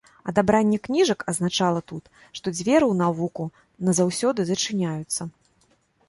Адабранне 0.29 0.77
кніжак 0.85 1.19
азначала 1.31 1.81
тут, 1.91 2.03
што 2.39 2.53
дзверы 2.55 2.85
ў 2.91 2.95
навуку 3.01 3.45
назаўсёды 3.89 4.39
зачыняюцца. 4.51 5.29